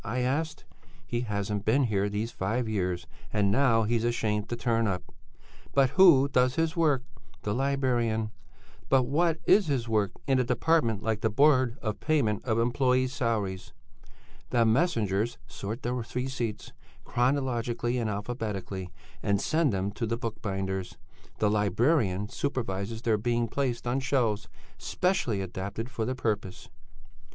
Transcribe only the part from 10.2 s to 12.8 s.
in a department like the Board of Payment of